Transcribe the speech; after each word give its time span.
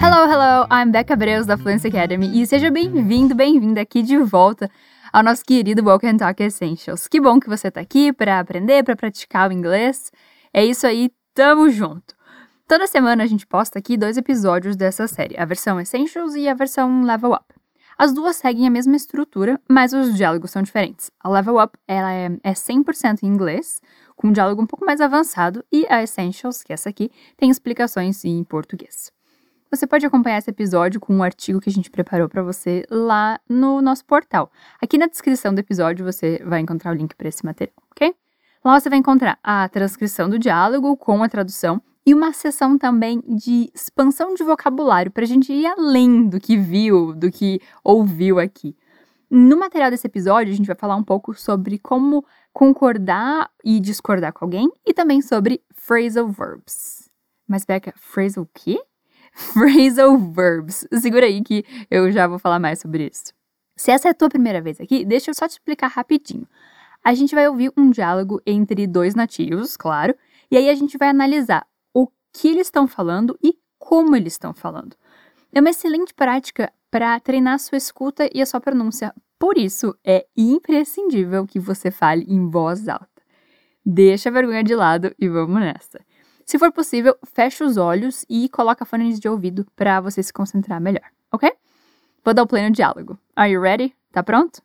Hello, 0.00 0.30
hello, 0.30 0.68
I'm 0.70 0.92
Becca 0.92 1.16
Breus 1.16 1.44
da 1.44 1.58
Fluency 1.58 1.88
Academy 1.88 2.40
e 2.40 2.46
seja 2.46 2.70
bem-vindo, 2.70 3.34
bem-vinda 3.34 3.80
aqui 3.80 4.00
de 4.00 4.16
volta 4.16 4.70
ao 5.12 5.24
nosso 5.24 5.44
querido 5.44 5.84
Walk 5.84 6.06
and 6.06 6.18
Talk 6.18 6.40
Essentials. 6.40 7.08
Que 7.08 7.20
bom 7.20 7.40
que 7.40 7.48
você 7.48 7.68
tá 7.68 7.80
aqui 7.80 8.12
para 8.12 8.38
aprender, 8.38 8.84
para 8.84 8.94
praticar 8.94 9.50
o 9.50 9.52
inglês. 9.52 10.12
É 10.54 10.64
isso 10.64 10.86
aí, 10.86 11.10
tamo 11.34 11.68
junto. 11.68 12.14
Toda 12.68 12.86
semana 12.86 13.24
a 13.24 13.26
gente 13.26 13.44
posta 13.44 13.80
aqui 13.80 13.96
dois 13.96 14.16
episódios 14.16 14.76
dessa 14.76 15.08
série, 15.08 15.36
a 15.36 15.44
versão 15.44 15.80
Essentials 15.80 16.36
e 16.36 16.48
a 16.48 16.54
versão 16.54 17.02
Level 17.02 17.32
Up. 17.32 17.44
As 17.98 18.12
duas 18.12 18.36
seguem 18.36 18.68
a 18.68 18.70
mesma 18.70 18.94
estrutura, 18.94 19.60
mas 19.68 19.92
os 19.92 20.14
diálogos 20.14 20.52
são 20.52 20.62
diferentes. 20.62 21.10
A 21.18 21.28
Level 21.28 21.60
Up 21.60 21.76
ela 21.88 22.12
é, 22.12 22.30
é 22.44 22.52
100% 22.52 23.24
em 23.24 23.26
inglês, 23.26 23.82
com 24.14 24.28
um 24.28 24.32
diálogo 24.32 24.62
um 24.62 24.66
pouco 24.66 24.86
mais 24.86 25.00
avançado, 25.00 25.64
e 25.72 25.84
a 25.90 26.00
Essentials, 26.00 26.62
que 26.62 26.72
é 26.72 26.74
essa 26.74 26.88
aqui, 26.88 27.10
tem 27.36 27.50
explicações 27.50 28.24
em 28.24 28.44
português. 28.44 29.17
Você 29.70 29.86
pode 29.86 30.06
acompanhar 30.06 30.38
esse 30.38 30.48
episódio 30.48 30.98
com 30.98 31.14
um 31.14 31.22
artigo 31.22 31.60
que 31.60 31.68
a 31.68 31.72
gente 31.72 31.90
preparou 31.90 32.26
para 32.26 32.42
você 32.42 32.86
lá 32.90 33.38
no 33.46 33.82
nosso 33.82 34.02
portal. 34.02 34.50
Aqui 34.80 34.96
na 34.96 35.06
descrição 35.06 35.54
do 35.54 35.58
episódio 35.58 36.06
você 36.06 36.42
vai 36.42 36.60
encontrar 36.60 36.90
o 36.90 36.94
link 36.94 37.14
para 37.14 37.28
esse 37.28 37.44
material, 37.44 37.76
ok? 37.90 38.14
Lá 38.64 38.80
você 38.80 38.88
vai 38.88 38.98
encontrar 38.98 39.38
a 39.44 39.68
transcrição 39.68 40.30
do 40.30 40.38
diálogo 40.38 40.96
com 40.96 41.22
a 41.22 41.28
tradução 41.28 41.82
e 42.06 42.14
uma 42.14 42.32
sessão 42.32 42.78
também 42.78 43.22
de 43.28 43.70
expansão 43.74 44.32
de 44.32 44.42
vocabulário 44.42 45.12
para 45.12 45.24
a 45.24 45.26
gente 45.26 45.52
ir 45.52 45.66
além 45.66 46.26
do 46.26 46.40
que 46.40 46.56
viu, 46.56 47.14
do 47.14 47.30
que 47.30 47.60
ouviu 47.84 48.38
aqui. 48.38 48.74
No 49.30 49.58
material 49.58 49.90
desse 49.90 50.06
episódio, 50.06 50.50
a 50.50 50.56
gente 50.56 50.66
vai 50.66 50.76
falar 50.76 50.96
um 50.96 51.04
pouco 51.04 51.34
sobre 51.34 51.78
como 51.78 52.24
concordar 52.54 53.50
e 53.62 53.78
discordar 53.78 54.32
com 54.32 54.46
alguém 54.46 54.72
e 54.86 54.94
também 54.94 55.20
sobre 55.20 55.60
phrasal 55.74 56.26
verbs. 56.26 57.10
Mas, 57.46 57.66
Becca, 57.66 57.92
phrasal 57.98 58.44
o 58.44 58.48
quê? 58.54 58.80
Phrasal 59.54 60.18
verbs. 60.18 60.86
Segura 61.00 61.26
aí 61.26 61.40
que 61.42 61.64
eu 61.88 62.10
já 62.10 62.26
vou 62.26 62.38
falar 62.38 62.58
mais 62.58 62.80
sobre 62.80 63.08
isso. 63.12 63.32
Se 63.76 63.92
essa 63.92 64.08
é 64.08 64.10
a 64.10 64.14
tua 64.14 64.28
primeira 64.28 64.60
vez 64.60 64.80
aqui, 64.80 65.04
deixa 65.04 65.30
eu 65.30 65.34
só 65.34 65.46
te 65.46 65.52
explicar 65.52 65.86
rapidinho. 65.86 66.46
A 67.04 67.14
gente 67.14 67.34
vai 67.34 67.48
ouvir 67.48 67.72
um 67.76 67.90
diálogo 67.90 68.42
entre 68.44 68.84
dois 68.86 69.14
nativos, 69.14 69.76
claro, 69.76 70.14
e 70.50 70.56
aí 70.56 70.68
a 70.68 70.74
gente 70.74 70.98
vai 70.98 71.08
analisar 71.08 71.64
o 71.94 72.08
que 72.32 72.48
eles 72.48 72.66
estão 72.66 72.88
falando 72.88 73.38
e 73.40 73.56
como 73.78 74.16
eles 74.16 74.32
estão 74.32 74.52
falando. 74.52 74.96
É 75.52 75.60
uma 75.60 75.70
excelente 75.70 76.12
prática 76.12 76.72
para 76.90 77.18
treinar 77.20 77.54
a 77.54 77.58
sua 77.58 77.78
escuta 77.78 78.28
e 78.34 78.42
a 78.42 78.46
sua 78.46 78.60
pronúncia. 78.60 79.14
Por 79.38 79.56
isso, 79.56 79.96
é 80.04 80.26
imprescindível 80.36 81.46
que 81.46 81.60
você 81.60 81.92
fale 81.92 82.24
em 82.28 82.50
voz 82.50 82.88
alta. 82.88 83.08
Deixa 83.86 84.28
a 84.28 84.32
vergonha 84.32 84.64
de 84.64 84.74
lado 84.74 85.14
e 85.16 85.28
vamos 85.28 85.60
nessa. 85.60 86.00
Se 86.48 86.58
for 86.58 86.72
possível, 86.72 87.14
feche 87.34 87.62
os 87.62 87.76
olhos 87.76 88.24
e 88.26 88.48
coloca 88.48 88.86
fones 88.86 89.20
de 89.20 89.28
ouvido 89.28 89.66
para 89.76 90.00
você 90.00 90.22
se 90.22 90.32
concentrar 90.32 90.80
melhor, 90.80 91.04
ok? 91.30 91.52
Vou 92.24 92.32
dar 92.32 92.44
o 92.44 92.46
play 92.46 92.64
no 92.66 92.70
diálogo. 92.70 93.18
Are 93.36 93.52
you 93.52 93.60
ready? 93.60 93.94
Tá 94.10 94.22
pronto? 94.22 94.62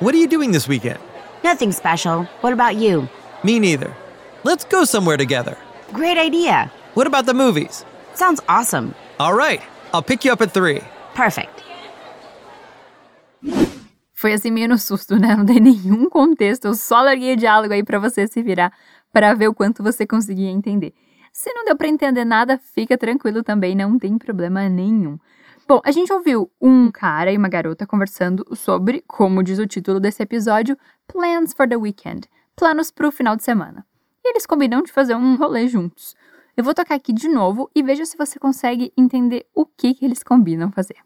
What 0.00 0.14
are 0.14 0.18
you 0.18 0.28
doing 0.28 0.52
this 0.52 0.68
weekend? 0.68 1.00
Nothing 1.42 1.72
special. 1.72 2.28
What 2.44 2.52
about 2.52 2.80
you? 2.80 3.08
Me 3.42 3.58
neither. 3.58 3.92
Let's 4.44 4.64
go 4.64 4.84
somewhere 4.84 5.18
together. 5.18 5.56
Great 5.92 6.16
idea. 6.16 6.70
What 6.94 7.08
about 7.08 7.26
the 7.26 7.34
movies? 7.34 7.84
Sounds 8.14 8.40
awesome. 8.48 8.94
All 9.18 9.34
right, 9.34 9.62
I'll 9.92 10.00
pick 10.00 10.24
you 10.24 10.30
up 10.30 10.40
at 10.40 10.52
3. 10.52 10.80
Perfect. 11.16 11.64
Foi 14.22 14.32
assim 14.32 14.52
meio 14.52 14.68
no 14.68 14.78
susto, 14.78 15.16
né? 15.18 15.34
Não 15.34 15.44
tem 15.44 15.58
nenhum 15.58 16.08
contexto. 16.08 16.66
Eu 16.66 16.74
só 16.74 17.02
larguei 17.02 17.32
o 17.32 17.36
diálogo 17.36 17.74
aí 17.74 17.82
para 17.82 17.98
você 17.98 18.24
se 18.28 18.40
virar 18.40 18.72
para 19.12 19.34
ver 19.34 19.48
o 19.48 19.54
quanto 19.54 19.82
você 19.82 20.06
conseguia 20.06 20.48
entender. 20.48 20.94
Se 21.32 21.52
não 21.52 21.64
deu 21.64 21.74
para 21.74 21.88
entender 21.88 22.24
nada, 22.24 22.56
fica 22.72 22.96
tranquilo 22.96 23.42
também, 23.42 23.74
não 23.74 23.98
tem 23.98 24.16
problema 24.16 24.68
nenhum. 24.68 25.18
Bom, 25.66 25.80
a 25.84 25.90
gente 25.90 26.12
ouviu 26.12 26.48
um 26.60 26.88
cara 26.88 27.32
e 27.32 27.36
uma 27.36 27.48
garota 27.48 27.84
conversando 27.84 28.46
sobre, 28.54 29.02
como 29.08 29.42
diz 29.42 29.58
o 29.58 29.66
título 29.66 29.98
desse 29.98 30.22
episódio, 30.22 30.78
Plans 31.08 31.52
for 31.52 31.68
the 31.68 31.76
Weekend 31.76 32.28
planos 32.54 32.92
para 32.92 33.08
o 33.08 33.10
final 33.10 33.34
de 33.34 33.42
semana. 33.42 33.84
E 34.24 34.28
eles 34.30 34.46
combinam 34.46 34.82
de 34.82 34.92
fazer 34.92 35.16
um 35.16 35.34
rolê 35.34 35.66
juntos. 35.66 36.14
Eu 36.56 36.62
vou 36.62 36.74
tocar 36.74 36.94
aqui 36.94 37.12
de 37.12 37.28
novo 37.28 37.68
e 37.74 37.82
veja 37.82 38.06
se 38.06 38.16
você 38.16 38.38
consegue 38.38 38.92
entender 38.96 39.44
o 39.52 39.66
que, 39.66 39.94
que 39.94 40.04
eles 40.04 40.22
combinam 40.22 40.70
fazer. 40.70 40.98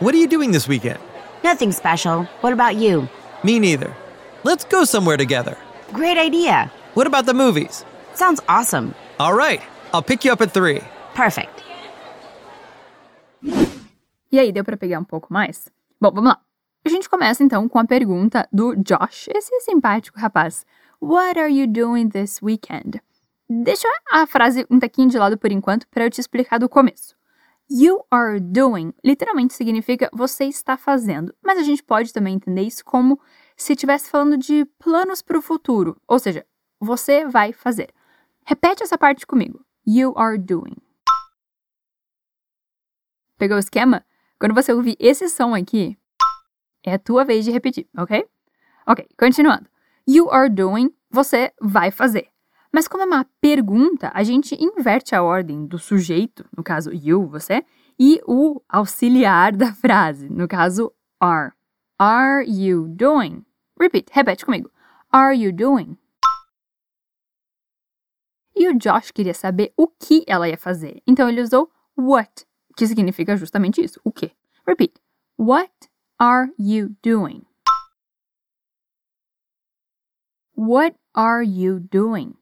What 0.00 0.14
are 0.14 0.22
you 0.22 0.28
doing 0.28 0.50
this 0.50 0.66
weekend? 0.66 1.09
Nothing 1.42 1.72
special. 1.72 2.26
What 2.42 2.52
about 2.52 2.76
you? 2.76 3.08
Me 3.42 3.58
neither. 3.58 3.94
Let's 4.44 4.64
go 4.64 4.84
somewhere 4.84 5.16
together. 5.16 5.56
Great 5.92 6.18
idea. 6.18 6.70
What 6.94 7.06
about 7.06 7.26
the 7.26 7.34
movies? 7.34 7.84
Sounds 8.14 8.40
awesome. 8.48 8.94
All 9.18 9.34
right, 9.34 9.62
I'll 9.92 10.02
pick 10.02 10.24
you 10.24 10.32
up 10.32 10.42
at 10.42 10.52
3. 10.52 10.82
Perfect. 11.14 11.62
E 14.32 14.38
aí, 14.38 14.52
deu 14.52 14.64
para 14.64 14.76
pegar 14.76 15.00
um 15.00 15.04
pouco 15.04 15.32
mais? 15.32 15.68
Bom, 16.00 16.10
vamos 16.12 16.30
lá. 16.30 16.38
A 16.84 16.88
gente 16.88 17.08
começa 17.08 17.42
então 17.42 17.68
com 17.68 17.78
a 17.78 17.84
pergunta 17.84 18.48
do 18.52 18.74
Josh, 18.76 19.28
esse 19.34 19.60
simpático 19.60 20.18
rapaz. 20.18 20.64
What 21.00 21.38
are 21.38 21.52
you 21.52 21.66
doing 21.66 22.08
this 22.08 22.40
weekend? 22.42 23.00
Deixa 23.48 23.88
a 24.12 24.26
frase 24.26 24.66
um 24.70 24.78
taquinho 24.78 25.08
de 25.08 25.18
lado 25.18 25.36
por 25.36 25.50
enquanto 25.50 25.86
para 25.88 26.04
eu 26.04 26.10
te 26.10 26.20
explicar 26.20 26.58
do 26.58 26.68
começo. 26.68 27.19
You 27.72 28.04
are 28.10 28.40
doing 28.40 28.92
literalmente 29.04 29.54
significa 29.54 30.10
você 30.12 30.46
está 30.46 30.76
fazendo, 30.76 31.32
mas 31.40 31.56
a 31.56 31.62
gente 31.62 31.84
pode 31.84 32.12
também 32.12 32.34
entender 32.34 32.62
isso 32.62 32.84
como 32.84 33.20
se 33.56 33.74
estivesse 33.74 34.10
falando 34.10 34.36
de 34.36 34.64
planos 34.76 35.22
para 35.22 35.38
o 35.38 35.42
futuro, 35.42 35.96
ou 36.08 36.18
seja, 36.18 36.44
você 36.80 37.24
vai 37.26 37.52
fazer. 37.52 37.94
Repete 38.44 38.82
essa 38.82 38.98
parte 38.98 39.24
comigo. 39.24 39.64
You 39.86 40.12
are 40.18 40.36
doing. 40.36 40.76
Pegou 43.38 43.56
o 43.56 43.60
esquema? 43.60 44.04
Quando 44.40 44.54
você 44.54 44.72
ouvir 44.72 44.96
esse 44.98 45.28
som 45.28 45.54
aqui, 45.54 45.96
é 46.82 46.94
a 46.94 46.98
tua 46.98 47.24
vez 47.24 47.44
de 47.44 47.52
repetir, 47.52 47.88
ok? 47.96 48.26
Ok, 48.84 49.06
continuando. 49.16 49.68
You 50.08 50.28
are 50.32 50.50
doing, 50.50 50.92
você 51.08 51.52
vai 51.60 51.92
fazer. 51.92 52.28
Mas 52.72 52.86
como 52.86 53.02
é 53.02 53.06
uma 53.06 53.26
pergunta, 53.40 54.10
a 54.14 54.22
gente 54.22 54.54
inverte 54.54 55.14
a 55.14 55.22
ordem 55.22 55.66
do 55.66 55.78
sujeito, 55.78 56.44
no 56.56 56.62
caso 56.62 56.92
you, 56.92 57.26
você, 57.26 57.64
e 57.98 58.20
o 58.26 58.62
auxiliar 58.68 59.56
da 59.56 59.74
frase, 59.74 60.28
no 60.28 60.46
caso 60.46 60.92
are. 61.18 61.52
Are 61.98 62.48
you 62.48 62.86
doing? 62.88 63.44
Repeat, 63.78 64.10
repete 64.12 64.44
comigo. 64.44 64.70
Are 65.10 65.36
you 65.36 65.52
doing? 65.52 65.98
E 68.54 68.68
o 68.68 68.78
Josh 68.78 69.10
queria 69.10 69.34
saber 69.34 69.72
o 69.76 69.88
que 69.88 70.24
ela 70.26 70.48
ia 70.48 70.56
fazer, 70.56 71.02
então 71.06 71.28
ele 71.28 71.40
usou 71.42 71.70
what, 71.96 72.46
que 72.76 72.86
significa 72.86 73.36
justamente 73.36 73.82
isso, 73.82 74.00
o 74.04 74.12
que. 74.12 74.30
Repeat. 74.66 74.94
What 75.36 75.72
are 76.18 76.52
you 76.58 76.94
doing? 77.02 77.44
What 80.54 80.96
are 81.14 81.44
you 81.44 81.80
doing? 81.80 82.39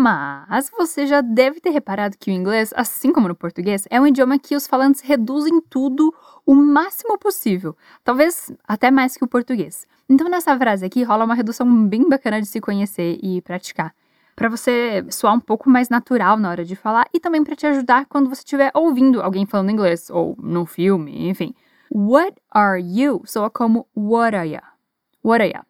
Mas 0.00 0.70
você 0.70 1.08
já 1.08 1.20
deve 1.20 1.60
ter 1.60 1.70
reparado 1.70 2.16
que 2.16 2.30
o 2.30 2.32
inglês, 2.32 2.72
assim 2.76 3.12
como 3.12 3.26
no 3.26 3.34
português, 3.34 3.84
é 3.90 4.00
um 4.00 4.06
idioma 4.06 4.38
que 4.38 4.54
os 4.54 4.64
falantes 4.64 5.00
reduzem 5.00 5.60
tudo 5.60 6.14
o 6.46 6.54
máximo 6.54 7.18
possível, 7.18 7.76
talvez 8.04 8.52
até 8.62 8.92
mais 8.92 9.16
que 9.16 9.24
o 9.24 9.26
português. 9.26 9.88
Então 10.08 10.28
nessa 10.28 10.56
frase 10.56 10.86
aqui 10.86 11.02
rola 11.02 11.24
uma 11.24 11.34
redução 11.34 11.88
bem 11.88 12.08
bacana 12.08 12.40
de 12.40 12.46
se 12.46 12.60
conhecer 12.60 13.18
e 13.20 13.42
praticar, 13.42 13.92
para 14.36 14.48
você 14.48 15.04
soar 15.10 15.34
um 15.34 15.40
pouco 15.40 15.68
mais 15.68 15.88
natural 15.88 16.36
na 16.36 16.48
hora 16.48 16.64
de 16.64 16.76
falar 16.76 17.06
e 17.12 17.18
também 17.18 17.42
para 17.42 17.56
te 17.56 17.66
ajudar 17.66 18.06
quando 18.06 18.28
você 18.28 18.42
estiver 18.42 18.70
ouvindo 18.74 19.20
alguém 19.20 19.46
falando 19.46 19.72
inglês 19.72 20.08
ou 20.10 20.36
no 20.40 20.64
filme, 20.64 21.28
enfim. 21.28 21.52
What 21.90 22.36
are 22.52 22.80
you 22.80 23.22
soa 23.24 23.50
como 23.50 23.88
what 23.96 24.36
are 24.36 24.48
ya? 24.48 24.62
What 25.24 25.42
are 25.42 25.50
ya? 25.52 25.64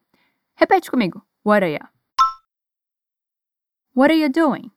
Repete 0.55 0.91
comigo. 0.91 1.23
What 1.47 1.65
are 1.65 1.73
ya? 1.73 1.89
What 3.99 4.13
are 4.13 4.21
you 4.23 4.29
doing? 4.29 4.71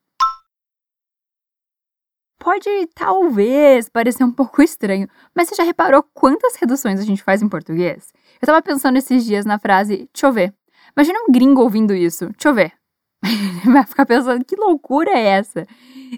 Pode 2.39 2.67
talvez 2.95 3.87
parecer 3.87 4.23
um 4.23 4.31
pouco 4.31 4.63
estranho, 4.65 5.07
mas 5.35 5.47
você 5.47 5.53
já 5.53 5.63
reparou 5.63 6.03
quantas 6.11 6.55
reduções 6.55 6.99
a 6.99 7.03
gente 7.03 7.21
faz 7.21 7.43
em 7.43 7.47
português? 7.47 8.11
Eu 8.41 8.47
tava 8.47 8.63
pensando 8.63 8.97
esses 8.97 9.23
dias 9.23 9.45
na 9.45 9.59
frase 9.59 10.09
chover. 10.17 10.51
Imagina 10.97 11.19
um 11.21 11.31
gringo 11.31 11.61
ouvindo 11.61 11.93
isso. 11.93 12.31
Chover. 12.41 12.73
Vai 13.63 13.85
ficar 13.85 14.07
pensando 14.07 14.43
que 14.43 14.55
loucura 14.55 15.11
é 15.11 15.27
essa? 15.37 15.67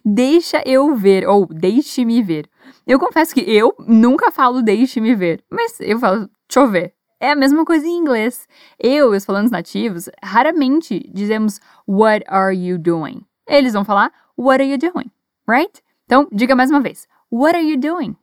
Deixa 0.05 0.63
eu 0.65 0.95
ver 0.95 1.27
ou 1.27 1.45
deixe-me 1.45 2.23
ver. 2.23 2.49
Eu 2.87 2.97
confesso 2.97 3.33
que 3.33 3.41
eu 3.41 3.75
nunca 3.79 4.31
falo 4.31 4.61
deixe-me 4.61 5.13
ver, 5.13 5.43
mas 5.51 5.77
eu 5.81 5.99
falo 5.99 6.29
chover. 6.49 6.95
É 7.23 7.31
a 7.31 7.35
mesma 7.37 7.63
coisa 7.63 7.87
em 7.87 7.97
inglês. 7.97 8.49
Eu 8.77 9.13
e 9.13 9.17
os 9.17 9.23
falantes 9.23 9.49
nativos 9.49 10.09
raramente 10.21 10.99
dizemos 11.13 11.61
What 11.87 12.25
are 12.27 12.53
you 12.53 12.77
doing? 12.77 13.25
Eles 13.47 13.71
vão 13.71 13.85
falar 13.85 14.11
What 14.37 14.61
are 14.61 14.69
you 14.69 14.77
doing? 14.77 15.09
Right? 15.47 15.81
Então, 16.03 16.27
diga 16.33 16.53
mais 16.53 16.69
uma 16.69 16.81
vez. 16.81 17.07
What 17.31 17.55
are 17.55 17.65
you 17.65 17.79
doing? 17.79 18.17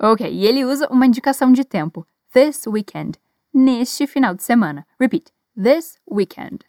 Ok, 0.00 0.26
e 0.26 0.46
ele 0.46 0.64
usa 0.64 0.88
uma 0.90 1.04
indicação 1.04 1.52
de 1.52 1.66
tempo. 1.66 2.06
This 2.32 2.66
weekend. 2.66 3.18
Neste 3.52 4.06
final 4.06 4.34
de 4.34 4.42
semana. 4.42 4.86
Repeat. 4.98 5.30
This 5.54 6.00
weekend. 6.10 6.64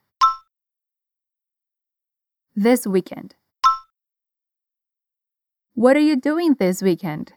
this 2.54 2.86
weekend? 2.86 3.36
What 5.74 5.96
are 5.96 6.02
you 6.02 6.18
doing 6.18 6.56
this 6.56 6.82
weekend? 6.82 7.32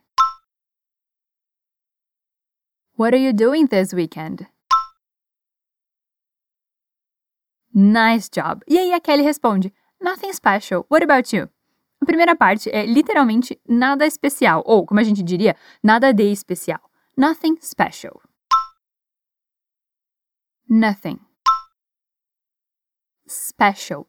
What 3.03 3.15
are 3.15 3.21
you 3.21 3.33
doing 3.33 3.67
this 3.67 3.93
weekend? 3.93 4.47
Nice 7.75 8.29
job. 8.29 8.63
E 8.69 8.79
aí 8.79 8.93
a 8.93 9.01
Kelly 9.01 9.25
responde: 9.25 9.73
Nothing 10.01 10.33
special. 10.33 10.87
What 10.89 11.03
about 11.03 11.35
you? 11.35 11.49
A 12.01 12.07
primeira 12.07 12.37
parte 12.37 12.71
é 12.71 12.87
literalmente 12.87 13.61
nada 13.69 14.07
especial, 14.07 14.63
ou 14.65 14.87
como 14.87 15.01
a 15.01 15.03
gente 15.03 15.21
diria, 15.21 15.57
nada 15.83 16.15
de 16.15 16.31
especial. 16.31 16.79
Nothing 17.17 17.59
special. 17.61 18.23
Nothing. 20.69 21.19
Special. 23.29 24.07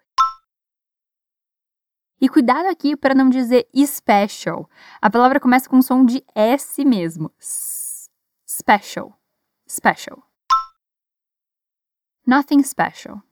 E 2.22 2.30
cuidado 2.30 2.68
aqui 2.68 2.96
para 2.96 3.16
não 3.16 3.28
dizer 3.28 3.68
special. 3.76 4.70
A 5.02 5.10
palavra 5.10 5.40
começa 5.40 5.68
com 5.68 5.82
som 5.82 6.06
de 6.06 6.24
S 6.36 6.86
mesmo. 6.86 7.32
Special. 8.54 9.18
Special. 9.68 10.24
Nothing 12.26 12.64
special. 12.64 13.24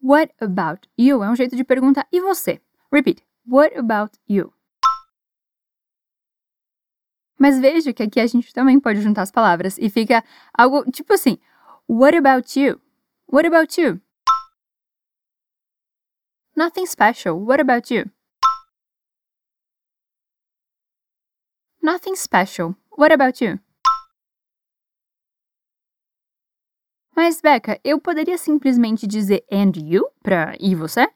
What 0.00 0.32
about 0.40 0.88
you? 0.96 1.22
É 1.22 1.28
um 1.30 1.36
jeito 1.36 1.54
de 1.54 1.62
perguntar 1.62 2.08
e 2.10 2.20
você? 2.20 2.60
Repeat. 2.90 3.22
What 3.46 3.76
about 3.76 4.18
you? 4.28 4.52
Mas 7.38 7.58
veja 7.58 7.92
que 7.92 8.02
aqui 8.02 8.20
a 8.20 8.26
gente 8.26 8.52
também 8.52 8.80
pode 8.80 9.00
juntar 9.00 9.22
as 9.22 9.30
palavras 9.30 9.76
e 9.78 9.90
fica 9.90 10.24
algo 10.56 10.90
tipo 10.90 11.12
assim: 11.12 11.38
What 11.88 12.16
about 12.16 12.58
you? 12.58 12.80
What 13.30 13.46
about 13.46 13.80
you? 13.80 14.00
Nothing 16.56 16.86
special. 16.86 17.38
What 17.44 17.60
about 17.60 17.92
you? 17.92 18.10
Nothing 21.82 22.14
special. 22.16 22.76
What 22.96 23.12
about 23.12 23.42
you? 23.42 23.58
Mas, 27.14 27.40
Becca, 27.40 27.80
eu 27.84 28.00
poderia 28.00 28.36
simplesmente 28.36 29.06
dizer 29.06 29.44
and 29.50 29.72
you 29.76 30.08
para 30.22 30.54
e 30.60 30.74
você? 30.74 31.08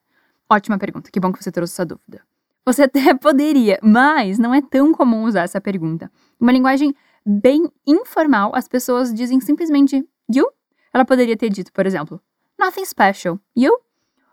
Ótima 0.48 0.78
pergunta, 0.78 1.10
que 1.10 1.20
bom 1.20 1.32
que 1.32 1.42
você 1.42 1.50
trouxe 1.50 1.74
essa 1.74 1.84
dúvida. 1.84 2.22
Você 2.64 2.84
até 2.84 3.14
poderia, 3.14 3.78
mas 3.82 4.38
não 4.38 4.54
é 4.54 4.62
tão 4.62 4.92
comum 4.92 5.24
usar 5.24 5.42
essa 5.42 5.60
pergunta. 5.60 6.10
Uma 6.40 6.52
linguagem 6.52 6.94
bem 7.24 7.70
informal, 7.86 8.52
as 8.54 8.68
pessoas 8.68 9.12
dizem 9.12 9.40
simplesmente 9.40 10.02
you. 10.32 10.46
Ela 10.94 11.04
poderia 11.04 11.36
ter 11.36 11.50
dito, 11.50 11.72
por 11.72 11.86
exemplo, 11.86 12.20
nothing 12.58 12.84
special, 12.84 13.38
you. 13.56 13.72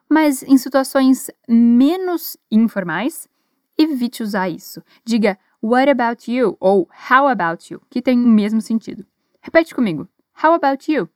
Mas 0.10 0.44
em 0.44 0.58
situações 0.58 1.30
menos 1.48 2.38
informais, 2.52 3.28
evite 3.78 4.22
usar 4.22 4.48
isso. 4.50 4.82
Diga 5.04 5.38
what 5.64 5.90
about 5.90 6.30
you 6.30 6.58
ou 6.60 6.90
how 7.10 7.28
about 7.28 7.74
you, 7.74 7.82
que 7.90 8.02
tem 8.02 8.20
o 8.20 8.28
mesmo 8.28 8.62
sentido. 8.62 9.06
Repete 9.42 9.74
comigo. 9.74 10.08
How 10.44 10.54
about 10.54 10.92
you? 10.92 11.10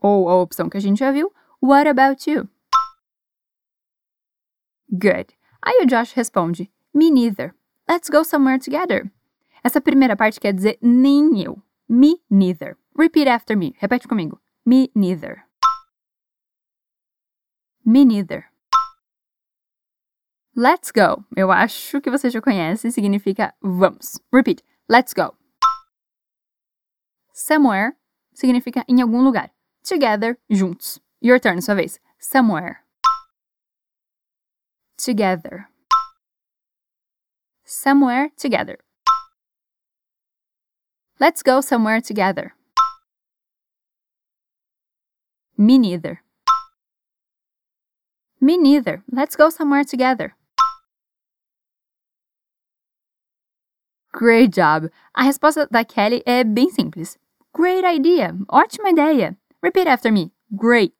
Ou 0.00 0.28
a 0.28 0.40
opção 0.40 0.70
que 0.70 0.76
a 0.76 0.80
gente 0.80 0.98
já 0.98 1.10
viu, 1.10 1.32
What 1.60 1.88
about 1.88 2.30
you? 2.30 2.48
Good. 4.90 5.36
Aí 5.60 5.82
o 5.82 5.86
Josh 5.86 6.12
responde, 6.14 6.70
Me 6.94 7.10
neither. 7.10 7.52
Let's 7.88 8.08
go 8.08 8.22
somewhere 8.24 8.60
together. 8.60 9.10
Essa 9.64 9.80
primeira 9.80 10.16
parte 10.16 10.38
quer 10.38 10.52
dizer 10.52 10.78
nem 10.80 11.42
eu. 11.42 11.60
Me 11.88 12.22
neither. 12.30 12.76
Repeat 12.96 13.28
after 13.28 13.56
me. 13.56 13.74
Repete 13.78 14.06
comigo. 14.06 14.40
Me 14.64 14.88
neither. 14.94 15.44
Me 17.84 18.04
neither. 18.04 18.44
Let's 20.60 20.90
go. 20.90 21.24
Eu 21.36 21.52
acho 21.52 22.00
que 22.00 22.10
você 22.10 22.28
já 22.28 22.42
conhece, 22.42 22.90
significa 22.90 23.54
vamos. 23.62 24.18
Repeat. 24.32 24.64
Let's 24.88 25.14
go. 25.14 25.36
Somewhere 27.32 27.92
significa 28.34 28.84
em 28.88 29.00
algum 29.00 29.22
lugar. 29.22 29.52
Together, 29.84 30.36
juntos. 30.50 30.98
Your 31.22 31.38
turn, 31.38 31.60
sua 31.62 31.76
vez. 31.76 32.00
Somewhere. 32.18 32.78
Together. 34.96 35.68
Somewhere 37.64 38.32
together. 38.36 38.80
Let's 41.20 41.40
go 41.40 41.60
somewhere 41.60 42.00
together. 42.00 42.52
Me 45.56 45.78
neither. 45.78 46.20
Me 48.40 48.58
neither. 48.58 49.04
Let's 49.08 49.36
go 49.36 49.50
somewhere 49.50 49.84
together. 49.84 50.34
Great 54.18 54.48
job! 54.48 54.90
A 55.14 55.22
resposta 55.22 55.68
da 55.70 55.84
Kelly 55.84 56.24
é 56.26 56.42
bem 56.42 56.70
simples. 56.70 57.16
Great 57.56 57.86
idea! 57.86 58.34
Ótima 58.48 58.90
ideia! 58.90 59.38
Repeat 59.62 59.88
after 59.88 60.12
me. 60.12 60.32
Great. 60.50 60.92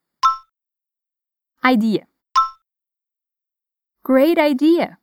Idea. 1.64 2.06
Great 4.04 4.38
idea. 4.38 4.98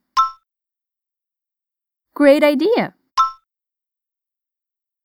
Great 2.16 2.42
idea. 2.42 2.94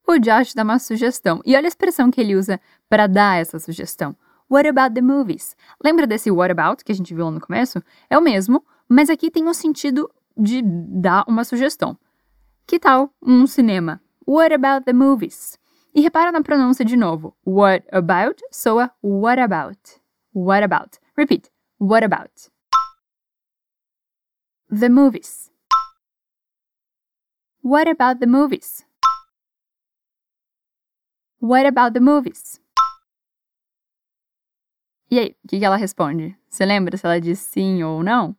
O 0.08 0.18
Josh 0.18 0.54
dá 0.54 0.64
uma 0.64 0.80
sugestão 0.80 1.42
e 1.46 1.54
olha 1.58 1.68
a 1.68 1.68
expressão 1.68 2.10
que 2.10 2.22
ele 2.22 2.38
usa 2.38 2.62
para 2.88 3.08
dar 3.08 3.42
essa 3.42 3.60
sugestão. 3.60 4.16
What 4.50 4.70
about 4.70 4.96
the 4.96 5.02
movies? 5.02 5.58
Lembra 5.84 6.08
desse 6.08 6.32
what 6.32 6.50
about 6.50 6.86
que 6.86 6.94
a 6.94 6.96
gente 6.96 7.14
viu 7.14 7.26
lá 7.26 7.32
no 7.32 7.42
começo? 7.42 7.84
É 8.10 8.18
o 8.18 8.22
mesmo, 8.22 8.66
mas 8.88 9.10
aqui 9.10 9.30
tem 9.30 9.50
o 9.50 9.54
sentido 9.54 10.10
de 10.38 10.62
dar 10.62 11.26
uma 11.28 11.44
sugestão. 11.44 11.98
Que 12.72 12.80
tal 12.80 13.14
um 13.22 13.46
cinema? 13.46 14.02
What 14.26 14.54
about 14.54 14.86
the 14.86 14.94
movies? 14.94 15.60
E 15.94 16.00
repara 16.00 16.32
na 16.32 16.42
pronúncia 16.42 16.86
de 16.86 16.96
novo. 16.96 17.36
What 17.46 17.86
about 17.92 18.42
soa 18.50 18.90
what 19.04 19.42
about. 19.42 20.00
What 20.34 20.64
about. 20.64 20.98
Repeat. 21.18 21.52
What 21.82 22.06
about. 22.06 22.32
The 24.70 24.88
movies. 24.88 25.52
What 27.62 27.90
about 27.90 28.22
the 28.22 28.26
movies? 28.26 28.86
What 31.42 31.68
about 31.68 31.94
the 31.94 32.00
movies? 32.00 32.58
E 35.10 35.20
aí, 35.20 35.36
o 35.44 35.48
que, 35.50 35.60
que 35.60 35.66
ela 35.66 35.76
responde? 35.76 36.38
Você 36.50 36.66
lembra 36.66 36.96
se 36.96 37.06
ela 37.06 37.20
diz 37.20 37.40
sim 37.40 37.84
ou 37.84 38.02
não? 38.02 38.34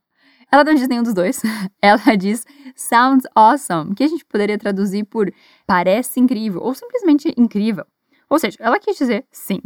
Ela 0.53 0.65
não 0.65 0.75
diz 0.75 0.87
nenhum 0.87 1.03
dos 1.03 1.15
dois. 1.15 1.41
Ela 1.81 2.15
diz 2.15 2.45
sounds 2.77 3.27
awesome, 3.35 3.95
que 3.95 4.05
a 4.05 4.09
gente 4.09 4.25
poderia 4.25 4.59
traduzir 4.59 5.05
por 5.05 5.33
parece 5.67 6.21
incrível 6.21 6.61
ou 6.63 6.75
simplesmente 6.75 7.33
incrível. 7.37 7.87
Ou 8.29 8.39
seja, 8.39 8.57
ela 8.61 8.79
quis 8.79 8.97
dizer 8.97 9.27
sim. 9.31 9.61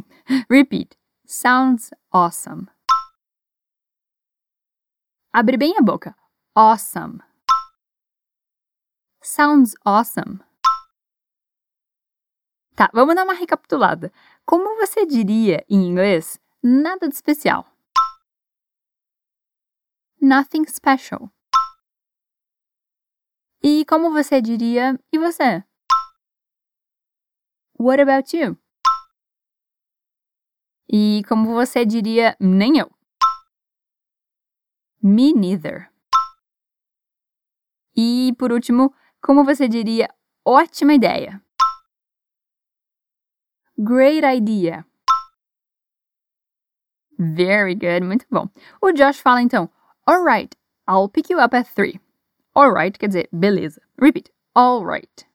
Repeat. 0.51 0.97
Sounds 1.25 1.91
awesome. 2.13 2.67
Abre 5.33 5.57
bem 5.57 5.75
a 5.79 5.83
boca. 5.83 6.17
Awesome. 6.55 7.21
Sounds 9.23 9.75
awesome. 9.85 10.41
Tá, 12.75 12.91
vamos 12.93 13.15
dar 13.15 13.25
uma 13.25 13.35
recapitulada. 13.35 14.13
Como 14.45 14.77
você 14.77 15.07
diria 15.07 15.65
em 15.69 15.89
inglês? 15.89 16.39
Nada 16.63 17.09
de 17.09 17.15
especial. 17.15 17.67
Nothing 20.21 20.65
special. 20.67 21.31
E 23.69 23.85
como 23.85 24.13
você 24.13 24.41
diria, 24.41 24.97
e 25.13 25.19
você? 25.19 25.65
What 27.77 28.01
about 28.01 28.37
you? 28.37 28.57
E 30.89 31.25
como 31.29 31.53
você 31.53 31.85
diria, 31.85 32.37
nem 32.39 32.79
eu? 32.79 32.89
Me 35.03 35.33
neither. 35.33 35.91
E 37.97 38.33
por 38.39 38.53
último, 38.53 38.95
como 39.21 39.45
você 39.45 39.67
diria, 39.67 40.15
ótima 40.45 40.95
ideia? 40.95 41.43
Great 43.77 44.25
idea. 44.25 44.87
Very 47.19 47.75
good, 47.75 48.03
muito 48.05 48.27
bom. 48.31 48.49
O 48.81 48.93
Josh 48.93 49.19
fala 49.19 49.43
então: 49.43 49.69
Alright, 50.09 50.57
I'll 50.89 51.09
pick 51.09 51.33
you 51.33 51.41
up 51.41 51.57
at 51.57 51.67
three. 51.75 52.01
Alright 52.57 52.99
quer 52.99 53.09
dizer 53.09 53.29
beleza. 53.31 53.83
Repeat. 54.01 54.33
Alright. 54.57 55.27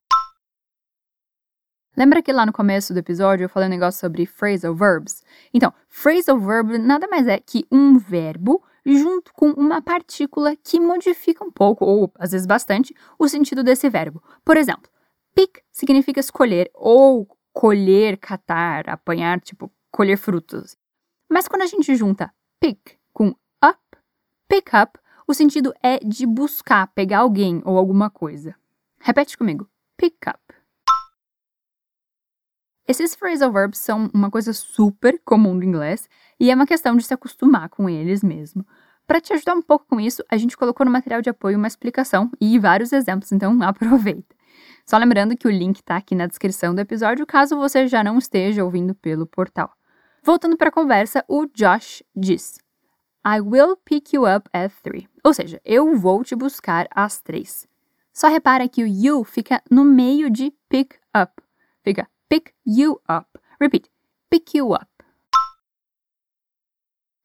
Lembra 1.95 2.19
que 2.23 2.33
lá 2.33 2.47
no 2.47 2.51
começo 2.51 2.93
do 2.93 2.99
episódio 2.99 3.45
eu 3.45 3.49
falei 3.49 3.67
um 3.67 3.71
negócio 3.71 3.99
sobre 3.99 4.25
phrasal 4.25 4.73
verbs? 4.73 5.23
Então, 5.53 5.71
phrasal 5.87 6.39
verb 6.39 6.79
nada 6.79 7.07
mais 7.07 7.27
é 7.27 7.37
que 7.37 7.63
um 7.71 7.99
verbo 7.99 8.63
junto 8.83 9.31
com 9.33 9.51
uma 9.51 9.83
partícula 9.83 10.55
que 10.55 10.79
modifica 10.79 11.45
um 11.45 11.51
pouco, 11.51 11.85
ou 11.85 12.11
às 12.17 12.31
vezes 12.31 12.47
bastante, 12.47 12.95
o 13.19 13.27
sentido 13.27 13.63
desse 13.63 13.87
verbo. 13.87 14.23
Por 14.43 14.57
exemplo, 14.57 14.89
pick 15.35 15.59
significa 15.71 16.19
escolher 16.19 16.71
ou 16.73 17.27
colher, 17.53 18.17
catar, 18.17 18.89
apanhar, 18.89 19.39
tipo, 19.41 19.71
colher 19.91 20.17
frutos. 20.17 20.75
Mas 21.29 21.47
quando 21.47 21.61
a 21.61 21.67
gente 21.67 21.95
junta 21.95 22.33
pick 22.59 22.97
com 23.13 23.35
up, 23.63 23.79
pick 24.47 24.73
up, 24.73 24.97
o 25.31 25.33
sentido 25.33 25.73
é 25.81 25.97
de 25.99 26.25
buscar, 26.25 26.87
pegar 26.87 27.19
alguém 27.19 27.61
ou 27.63 27.77
alguma 27.77 28.09
coisa. 28.09 28.53
Repete 28.99 29.37
comigo. 29.37 29.65
Pick 29.95 30.27
up. 30.27 30.39
Esses 32.85 33.15
phrasal 33.15 33.49
verbs 33.49 33.79
são 33.79 34.09
uma 34.13 34.29
coisa 34.29 34.51
super 34.51 35.21
comum 35.23 35.57
do 35.57 35.63
inglês 35.63 36.09
e 36.37 36.51
é 36.51 36.55
uma 36.55 36.67
questão 36.67 36.97
de 36.97 37.03
se 37.03 37.13
acostumar 37.13 37.69
com 37.69 37.89
eles 37.89 38.21
mesmo. 38.21 38.67
Para 39.07 39.21
te 39.21 39.31
ajudar 39.31 39.55
um 39.55 39.61
pouco 39.61 39.85
com 39.87 40.01
isso, 40.01 40.21
a 40.29 40.35
gente 40.35 40.57
colocou 40.57 40.85
no 40.85 40.91
material 40.91 41.21
de 41.21 41.29
apoio 41.29 41.57
uma 41.57 41.67
explicação 41.67 42.29
e 42.39 42.59
vários 42.59 42.91
exemplos, 42.91 43.31
então 43.31 43.57
aproveita. 43.63 44.35
Só 44.85 44.97
lembrando 44.97 45.37
que 45.37 45.47
o 45.47 45.51
link 45.51 45.77
está 45.77 45.95
aqui 45.95 46.13
na 46.13 46.27
descrição 46.27 46.75
do 46.75 46.81
episódio, 46.81 47.25
caso 47.25 47.55
você 47.55 47.87
já 47.87 48.03
não 48.03 48.17
esteja 48.17 48.65
ouvindo 48.65 48.93
pelo 48.95 49.25
portal. 49.25 49.71
Voltando 50.21 50.57
para 50.57 50.67
a 50.67 50.73
conversa, 50.73 51.23
o 51.25 51.45
Josh 51.45 52.03
diz: 52.13 52.57
I 53.23 53.39
will 53.39 53.77
pick 53.85 54.13
you 54.13 54.25
up 54.25 54.49
at 54.51 54.71
three. 54.83 55.07
Ou 55.23 55.33
seja, 55.33 55.61
eu 55.63 55.95
vou 55.95 56.23
te 56.23 56.35
buscar 56.35 56.87
às 56.89 57.21
três. 57.21 57.67
Só 58.11 58.27
repara 58.27 58.67
que 58.67 58.83
o 58.83 58.87
you 58.87 59.23
fica 59.23 59.61
no 59.69 59.85
meio 59.85 60.29
de 60.29 60.51
pick 60.67 60.99
up. 61.15 61.41
Fica 61.83 62.09
pick 62.27 62.53
you 62.65 62.99
up. 63.07 63.27
Repeat. 63.59 63.89
Pick 64.29 64.57
you 64.57 64.73
up. 64.73 64.89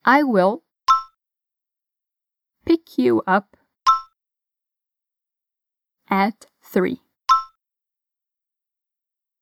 I 0.04 0.22
will 0.22 0.62
pick 2.64 2.98
you 2.98 3.22
up 3.26 3.56
at 6.08 6.46
three. 6.62 7.00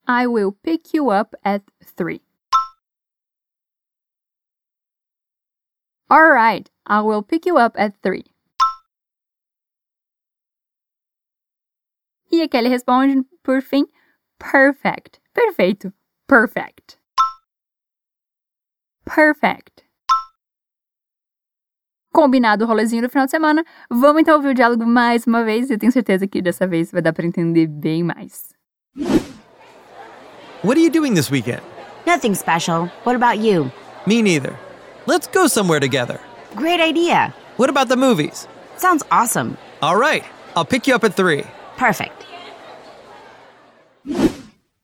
I 0.06 0.26
will 0.26 0.52
pick 0.52 0.94
you 0.94 1.10
up 1.10 1.34
at 1.44 1.62
three. 1.82 2.23
All 6.14 6.30
right, 6.30 6.70
I 6.86 7.00
will 7.00 7.24
pick 7.24 7.44
you 7.44 7.58
up 7.58 7.74
at 7.76 8.00
three. 8.00 8.22
E 12.30 12.40
a 12.40 12.46
Kelly 12.46 12.68
responde, 12.68 13.24
por 13.42 13.60
fim, 13.60 13.86
perfect. 14.38 15.18
Perfeito. 15.34 15.92
Perfect. 16.28 16.98
Perfect. 19.04 19.82
Combinado 22.12 22.64
o 22.64 22.68
rolezinho 22.68 23.02
do 23.02 23.08
final 23.08 23.24
de 23.26 23.32
semana, 23.32 23.64
vamos 23.90 24.22
então 24.22 24.36
ouvir 24.36 24.50
o 24.50 24.54
diálogo 24.54 24.86
mais 24.86 25.26
uma 25.26 25.42
vez 25.42 25.68
e 25.68 25.72
eu 25.72 25.78
tenho 25.80 25.90
certeza 25.90 26.28
que 26.28 26.40
dessa 26.40 26.64
vez 26.64 26.92
vai 26.92 27.02
dar 27.02 27.12
para 27.12 27.26
entender 27.26 27.66
bem 27.66 28.04
mais. 28.04 28.54
What 30.62 30.78
are 30.78 30.80
you 30.80 30.90
doing 30.92 31.14
this 31.14 31.28
weekend? 31.28 31.62
Nothing 32.06 32.36
special. 32.36 32.88
What 33.04 33.16
about 33.16 33.44
you? 33.44 33.68
Me 34.06 34.22
neither. 34.22 34.56
Let's 35.06 35.26
go 35.26 35.46
somewhere 35.46 35.80
together. 35.80 36.18
Great 36.54 36.80
idea. 36.80 37.34
What 37.56 37.68
about 37.68 37.88
the 37.88 37.96
movies? 37.96 38.48
Sounds 38.76 39.02
awesome. 39.10 39.56
All 39.82 39.96
right, 39.96 40.24
I'll 40.56 40.64
pick 40.64 40.86
you 40.86 40.94
up 40.94 41.04
at 41.04 41.14
3. 41.14 41.44
Perfect. 41.76 42.26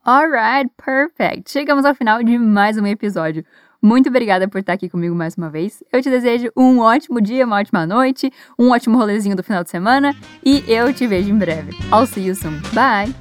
Alright, 0.07 0.69
perfect. 0.77 1.51
Chegamos 1.51 1.85
ao 1.85 1.95
final 1.95 2.23
de 2.23 2.39
mais 2.39 2.77
um 2.77 2.87
episódio. 2.87 3.45
Muito 3.83 4.09
obrigada 4.11 4.47
por 4.47 4.59
estar 4.59 4.75
aqui 4.75 4.89
comigo 4.91 5.15
mais 5.15 5.37
uma 5.37 5.49
vez. 5.49 5.83
Eu 5.91 6.03
te 6.03 6.11
desejo 6.11 6.51
um 6.57 6.81
ótimo 6.81 7.21
dia, 7.21 7.47
uma 7.47 7.57
ótima 7.57 7.87
noite, 7.87 8.31
um 8.59 8.71
ótimo 8.71 8.99
rolezinho 8.99 9.35
do 9.37 9.43
final 9.43 9.65
de 9.65 9.71
semana 9.71 10.15
e 10.45 10.63
eu 10.69 10.93
te 10.93 11.07
vejo 11.07 11.31
em 11.31 11.39
breve. 11.39 11.73
I'll 11.93 12.07
see 12.07 12.27
you 12.27 12.35
soon. 12.35 12.61
Bye! 12.75 13.15